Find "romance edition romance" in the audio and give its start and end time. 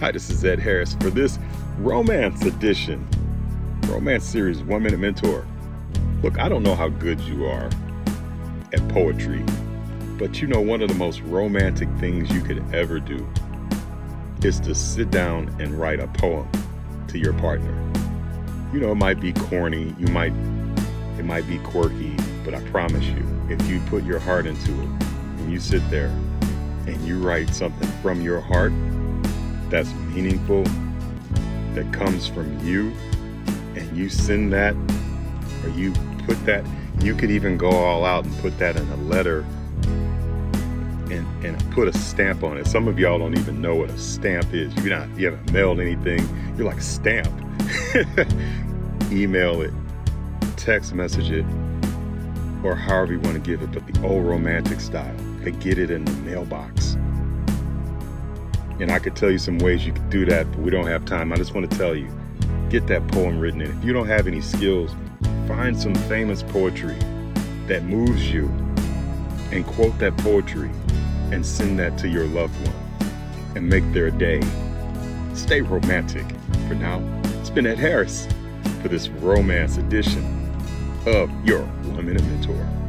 1.78-4.24